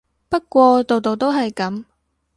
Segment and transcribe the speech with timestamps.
[0.29, 1.85] 不過度度都係噉